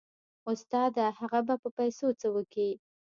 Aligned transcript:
استاده 0.51 1.05
هغه 1.19 1.39
به 1.47 1.55
په 1.61 1.69
پيسو 1.77 2.07
څه 2.19 2.27
وکي. 2.35 2.69